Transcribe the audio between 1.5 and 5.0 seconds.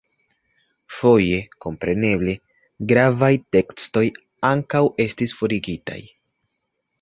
kompreneble, gravaj tekstoj ankaŭ